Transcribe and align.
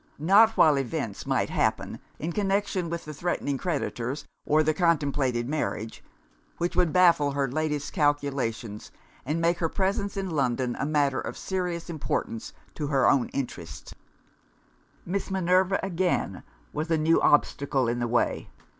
Not 0.17 0.57
while 0.57 0.79
events 0.79 1.27
might 1.27 1.51
happen 1.51 1.99
in 2.17 2.31
connection 2.31 2.89
with 2.89 3.05
the 3.05 3.13
threatening 3.13 3.59
creditors 3.59 4.25
or 4.47 4.63
the 4.63 4.73
contemplated 4.73 5.47
marriage 5.47 6.03
which 6.57 6.75
would 6.75 6.91
baffle 6.91 7.33
her 7.33 7.47
latest 7.47 7.93
calculations, 7.93 8.89
and 9.27 9.39
make 9.39 9.59
her 9.59 9.69
presence 9.69 10.17
in 10.17 10.31
London 10.31 10.75
a 10.79 10.87
matter 10.87 11.21
of 11.21 11.37
serious 11.37 11.87
importance 11.87 12.51
to 12.73 12.87
her 12.87 13.07
own 13.07 13.29
interests. 13.29 13.93
Miss 15.05 15.29
Minerva, 15.29 15.79
again, 15.83 16.41
was 16.73 16.89
a 16.89 16.97
new 16.97 17.21
obstacle 17.21 17.87
in 17.87 17.99
the 17.99 18.07
way. 18.07 18.49